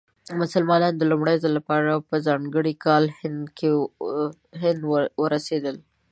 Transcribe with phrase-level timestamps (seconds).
[0.41, 3.03] مسلمانان د لومړي ځل لپاره په ځانګړي کال
[4.63, 4.81] هند
[5.21, 5.75] ورسېدل.